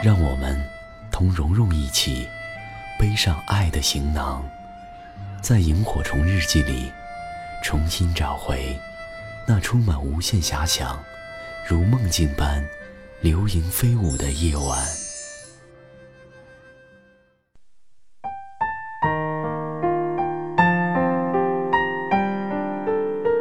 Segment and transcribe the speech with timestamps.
[0.00, 0.56] 让我们
[1.10, 2.28] 同蓉蓉一起
[3.00, 4.48] 背上爱的行囊，
[5.42, 6.92] 在萤火虫日记里
[7.64, 8.78] 重新找回
[9.44, 10.96] 那充满无限遐想、
[11.66, 12.64] 如梦境般
[13.20, 14.78] 流萤飞舞的夜晚。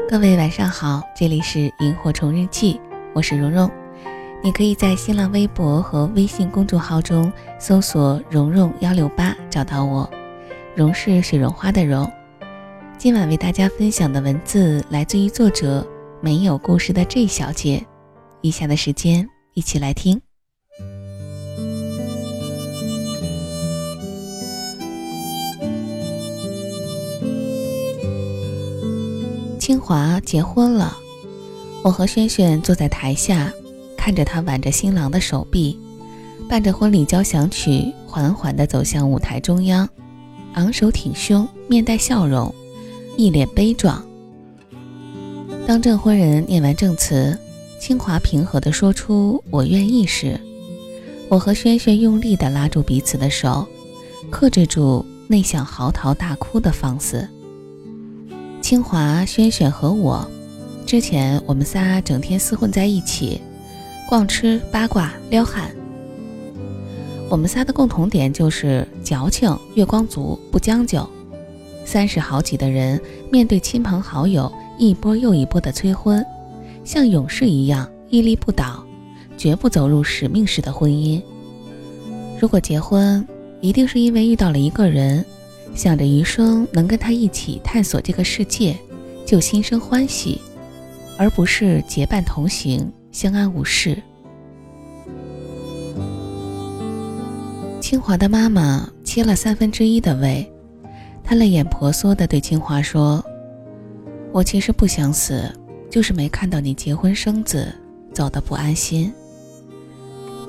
[0.09, 2.81] 各位晚上好，这里是萤火虫日记，
[3.13, 3.71] 我是蓉蓉。
[4.47, 7.29] 你可以在新浪微博和微信公众号中
[7.59, 10.09] 搜索“蓉蓉幺六八”找到我，
[10.73, 12.09] 蓉是水绒花的蓉。
[12.97, 15.85] 今晚为大家分享的文字来自于作者
[16.21, 17.85] 没有故事的 J 小姐。
[18.39, 20.21] 以下的时间一起来听。
[29.59, 30.95] 清华结婚了，
[31.83, 33.51] 我和轩轩坐在台下。
[34.07, 35.77] 看着他挽着新郎的手臂，
[36.47, 39.89] 伴着婚礼交响曲，缓缓地走向舞台中央，
[40.53, 42.55] 昂首挺胸，面带笑容，
[43.17, 44.01] 一脸悲壮。
[45.67, 47.37] 当证婚人念完证词，
[47.81, 50.39] 清华平和地说出“我愿意”时，
[51.27, 53.67] 我和轩轩用力地拉住彼此的手，
[54.29, 57.27] 克制住内想嚎啕大哭的放肆。
[58.61, 60.25] 清华、轩轩和我，
[60.85, 63.41] 之前我们仨整天厮混在一起。
[64.07, 65.69] 逛吃八卦撩汉，
[67.29, 71.07] 我们仨的共同点就是矫情、月光族、不将就。
[71.83, 72.99] 三十好几的人
[73.29, 76.25] 面对亲朋好友一波又一波的催婚，
[76.85, 78.81] 像勇士一样屹立不倒，
[79.37, 81.21] 绝不走入使命式的婚姻。
[82.39, 83.27] 如果结婚，
[83.59, 85.25] 一定是因为遇到了一个人，
[85.75, 88.77] 想着余生能跟他一起探索这个世界，
[89.25, 90.39] 就心生欢喜，
[91.17, 92.89] 而不是结伴同行。
[93.17, 93.99] 相安无事。
[97.81, 100.47] 清华的妈妈切了三分之一的胃，
[101.23, 103.25] 她泪眼婆娑地对清华说
[104.31, 105.51] ：“我其实不想死，
[105.89, 107.73] 就是没看到你结婚生子，
[108.13, 109.11] 走得不安心。”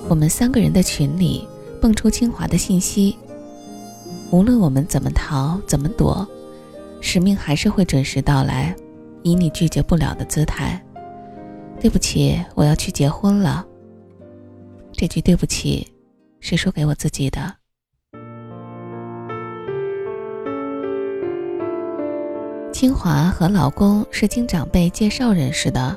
[0.06, 1.48] 我们三个人的群里
[1.80, 3.16] 蹦出清华的信息
[4.30, 6.28] ：“无论我们怎么逃，怎么躲，
[7.00, 8.76] 使命还是会准时到来，
[9.22, 10.78] 以你拒绝不了的姿态。”
[11.80, 13.64] 对不起，我要去结婚了。
[14.92, 15.86] 这句对不起，
[16.40, 17.54] 是说给我自己的。
[22.72, 25.96] 清华和老公是经长辈介绍认识的，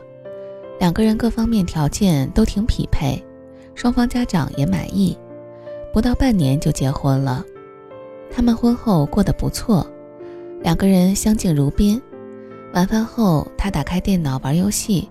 [0.80, 3.24] 两个人各方面条件都挺匹配，
[3.74, 5.18] 双方家长也满意，
[5.92, 7.44] 不到半年就结婚了。
[8.32, 9.86] 他们婚后过得不错，
[10.62, 12.02] 两个人相敬如宾。
[12.74, 15.10] 晚饭后，他打开电脑玩游戏。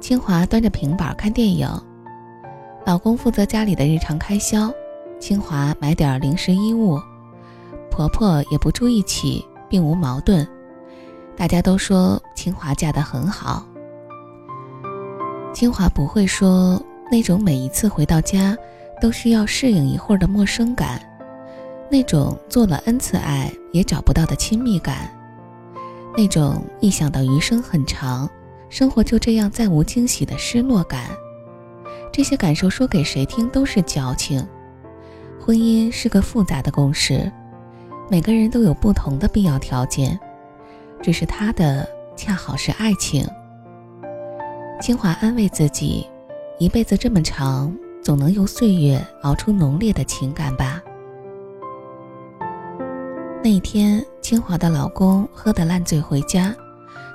[0.00, 1.68] 清华端着平板看电影，
[2.86, 4.72] 老公负责家里的日常开销，
[5.18, 6.98] 清华买点零食衣物，
[7.90, 10.46] 婆婆也不住一起，并无矛盾。
[11.36, 13.64] 大家都说清华嫁得很好。
[15.52, 16.80] 清华不会说
[17.10, 18.56] 那种每一次回到家
[19.00, 21.00] 都需要适应一会儿的陌生感，
[21.90, 25.10] 那种做了 n 次爱也找不到的亲密感，
[26.16, 28.28] 那种一想到余生很长。
[28.68, 31.08] 生活就这样再无惊喜的失落感，
[32.12, 34.46] 这些感受说给谁听都是矫情。
[35.40, 37.30] 婚姻是个复杂的公式，
[38.10, 40.18] 每个人都有不同的必要条件，
[41.00, 43.26] 只是他的恰好是爱情。
[44.80, 46.06] 清华安慰自己，
[46.58, 50.82] 一辈子这么长，总能用岁月熬出浓烈的情感吧。
[53.42, 56.54] 那天，清华的老公喝得烂醉回家，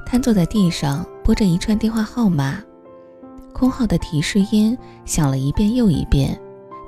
[0.05, 1.05] 瘫坐在地上。
[1.23, 2.61] 拨着一串电话号码，
[3.53, 6.37] 空号的提示音响了一遍又一遍，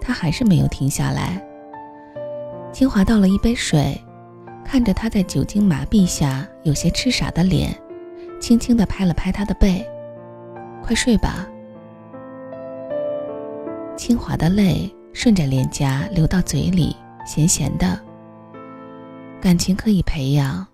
[0.02, 1.42] 他还是没有停下来。
[2.74, 3.98] 清华倒了一杯水，
[4.66, 7.74] 看着他在酒精麻痹下有些痴傻的脸，
[8.42, 9.86] 轻轻地拍了拍他的背
[10.84, 11.48] ：“快睡吧。”
[13.96, 16.94] 清华的泪顺着脸颊流到嘴里，
[17.26, 17.98] 咸咸的。
[19.40, 20.68] 感情可以培养，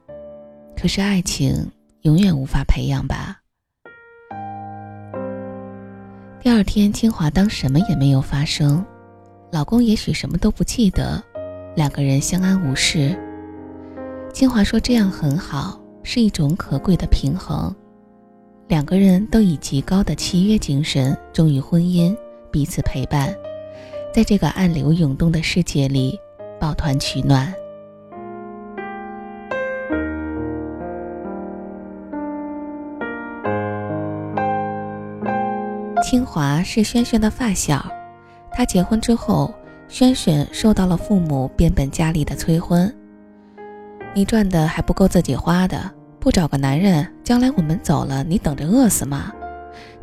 [0.75, 1.71] 可是爱情
[2.01, 3.40] 永远无法培养吧。
[6.43, 8.83] 第二天，清华当什么也没有发生，
[9.51, 11.23] 老公也许什么都不记得，
[11.75, 13.15] 两个人相安无事。
[14.33, 17.73] 清华说这样很好，是一种可贵的平衡。
[18.67, 22.17] 两个人都以极高的契约精神忠于婚姻，
[22.49, 23.31] 彼此陪伴，
[24.11, 26.17] 在这个暗流涌动的世界里
[26.59, 27.53] 抱团取暖。
[36.11, 37.89] 清华是轩轩的发小，
[38.51, 39.53] 他结婚之后，
[39.87, 42.93] 轩轩受到了父母变本加厉的催婚。
[44.13, 49.31] 你赚的还不够自己花的，不找个男人，将来我们走了，你等着饿死吗？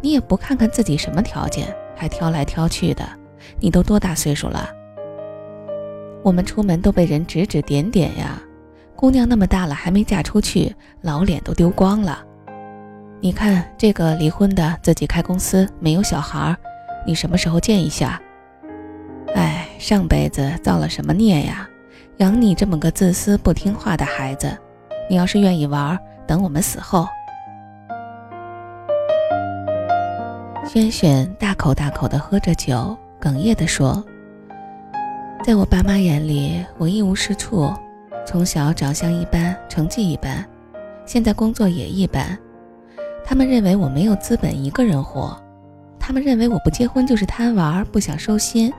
[0.00, 3.06] 你也不看看自己什么条件，还挑来挑去的，
[3.60, 4.66] 你都多大岁数了？
[6.22, 8.40] 我们出门都被人指指点点呀，
[8.96, 12.24] 姑娘那么大了还没嫁出去，老脸都丢光了。
[13.20, 16.56] 你看这个离婚的，自己开公司，没有小孩，
[17.04, 18.20] 你什么时候见一下？
[19.34, 21.68] 哎，上辈子造了什么孽呀，
[22.18, 24.56] 养你这么个自私不听话的孩子。
[25.10, 25.98] 你要是愿意玩，
[26.28, 27.08] 等我们死后。
[30.64, 34.04] 轩轩大口大口地喝着酒，哽咽地说
[35.42, 37.72] ：“在我爸妈眼里，我一无是处，
[38.24, 40.44] 从小长相一般，成绩一般，
[41.04, 42.38] 现在工作也一般。”
[43.28, 45.38] 他们认为我没有资本一个人活，
[46.00, 48.72] 他们认为我不结婚就是贪玩，不想收心。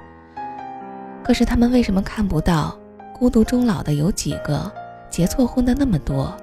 [1.23, 2.75] 可是他们为什么看不到
[3.13, 4.69] 孤独终老的有几个，
[5.07, 6.35] 结错婚的那么多？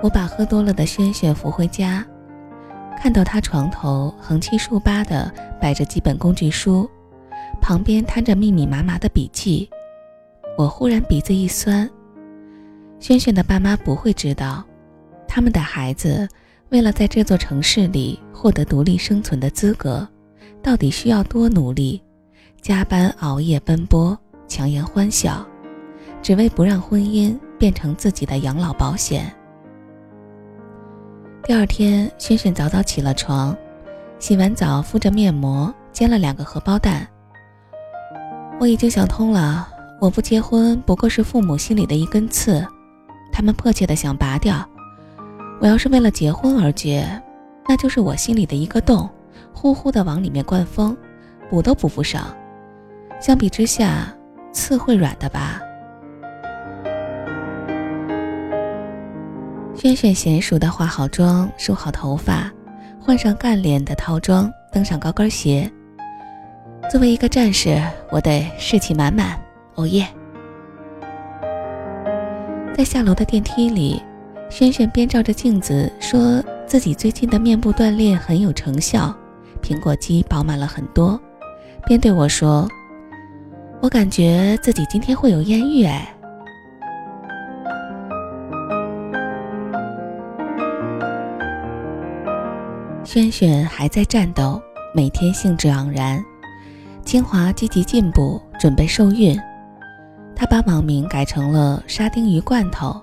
[0.00, 2.06] 我把喝多了的轩轩扶回家，
[2.96, 5.28] 看到他床头横七竖八的
[5.60, 6.88] 摆着几本工具书，
[7.60, 9.68] 旁边摊着密密麻麻的笔记，
[10.56, 11.90] 我忽然鼻子一酸。
[13.00, 14.62] 轩轩的爸妈不会知道。
[15.34, 16.28] 他们的孩子
[16.68, 20.06] 为了在这座城市里获得独立生存的资格，
[20.62, 22.02] 到底需要多努力？
[22.60, 25.42] 加班熬夜奔波，强颜欢笑，
[26.20, 29.34] 只为不让婚姻变成自己的养老保险。
[31.44, 33.56] 第二天，轩轩早早起了床，
[34.18, 37.08] 洗完澡，敷着面膜，煎了两个荷包蛋。
[38.60, 39.66] 我已经想通了，
[39.98, 42.62] 我不结婚不过是父母心里的一根刺，
[43.32, 44.68] 他们迫切的想拔掉。
[45.62, 47.06] 我要是为了结婚而结，
[47.68, 49.08] 那就是我心里的一个洞，
[49.54, 50.96] 呼呼的往里面灌风，
[51.48, 52.34] 补都补不上。
[53.20, 54.12] 相比之下，
[54.50, 55.60] 刺会软的吧？
[59.76, 62.52] 轩轩娴熟的化好妆，梳好头发，
[62.98, 65.70] 换上干练的套装，登上高跟鞋。
[66.90, 67.80] 作为一个战士，
[68.10, 69.40] 我得士气满满。
[69.76, 70.08] 哦耶！
[72.74, 74.02] 在下楼的电梯里。
[74.52, 79.10] 轩轩边照着镜子，说自己最近的面部锻炼很有成效，
[79.62, 81.18] 苹果肌饱满了很多，
[81.86, 82.68] 边对我说
[83.80, 86.14] ：“我感觉自己今天会有艳遇。”哎，
[93.04, 94.60] 轩轩还在战斗，
[94.94, 96.22] 每天兴致盎然。
[97.06, 99.34] 清华积极进步，准备受孕，
[100.36, 103.02] 他把网名改成了沙丁鱼罐头。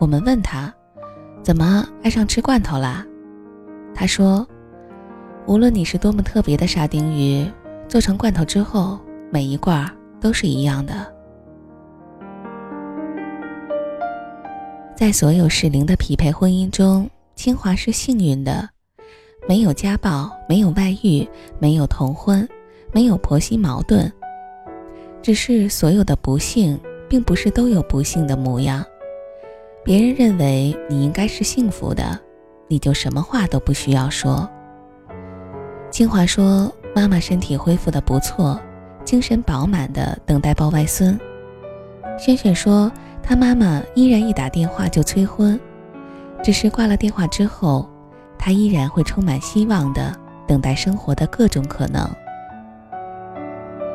[0.00, 0.72] 我们问他，
[1.42, 3.06] 怎么爱上吃罐头啦？
[3.94, 4.48] 他说，
[5.46, 7.46] 无论你是多么特别的沙丁鱼，
[7.86, 8.98] 做成罐头之后，
[9.30, 9.86] 每一罐
[10.18, 10.94] 都是一样的。
[14.96, 18.66] 在所有适龄的匹配婚姻中，清华是幸运的，
[19.46, 21.28] 没有家暴，没有外遇，
[21.58, 22.48] 没有同婚，
[22.90, 24.10] 没有婆媳矛盾。
[25.20, 28.82] 只是所有的不幸，并不是都有不幸的模样。
[29.82, 32.18] 别人认为你应该是幸福的，
[32.68, 34.48] 你就什么话都不需要说。
[35.90, 38.60] 清华说：“妈妈身体恢复的不错，
[39.04, 41.18] 精神饱满的等待抱外孙。”
[42.18, 45.58] 轩轩说：“他妈妈依然一打电话就催婚，
[46.42, 47.88] 只是挂了电话之后，
[48.38, 50.14] 他依然会充满希望的
[50.46, 52.08] 等待生活的各种可能。”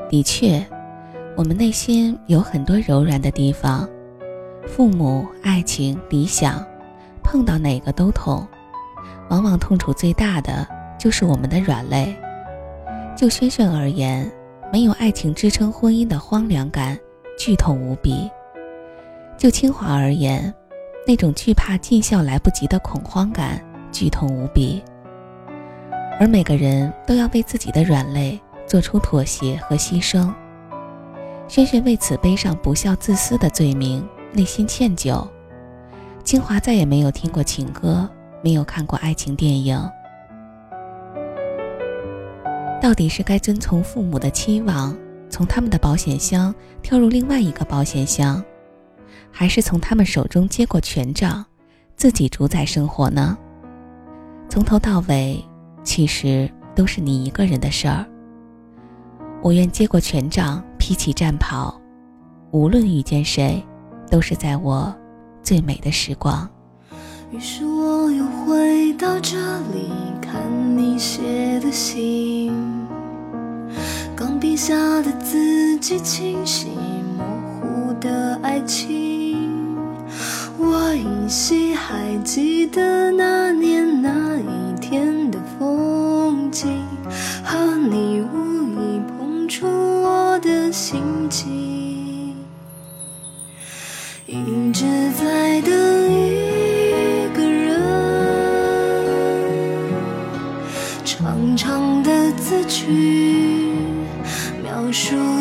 [0.09, 0.65] 的确，
[1.37, 3.87] 我们内心有很多柔软的地方。
[4.67, 6.65] 父母、爱情、理想，
[7.23, 8.45] 碰到哪个都痛，
[9.29, 10.67] 往往痛楚最大的
[10.99, 12.15] 就是我们的软肋。
[13.15, 14.29] 就轩轩而言，
[14.73, 16.97] 没有爱情支撑婚姻的荒凉感，
[17.37, 18.29] 剧痛无比；
[19.37, 20.53] 就清华而言，
[21.07, 24.83] 那种惧怕尽孝来不及的恐慌感，剧痛无比。
[26.19, 30.33] 而每个人都要为自己的软肋做出妥协和牺牲。
[31.47, 34.05] 轩轩为此背上不孝自私的罪名。
[34.35, 35.25] 内心歉疚，
[36.25, 38.07] 清华再也没有听过情歌，
[38.43, 39.81] 没有看过爱情电影。
[42.81, 44.95] 到底是该遵从父母的期望，
[45.29, 48.43] 从他们的保险箱跳入另外一个保险箱，
[49.31, 51.43] 还是从他们手中接过权杖，
[51.95, 53.37] 自己主宰生活呢？
[54.49, 55.41] 从头到尾，
[55.81, 58.05] 其实都是你一个人的事儿。
[59.41, 61.79] 我愿接过权杖，披起战袍，
[62.51, 63.63] 无论遇见谁，
[64.09, 64.93] 都是在我
[65.43, 66.47] 最美的时光。
[67.31, 69.35] 于是我又回到这
[69.73, 70.41] 里，看
[70.77, 72.53] 你写的信，
[74.15, 76.67] 钢笔下的字迹清晰，
[77.17, 77.25] 模
[77.59, 79.75] 糊的爱情。
[80.57, 83.34] 我依稀还记得那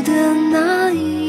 [0.04, 1.23] 的那一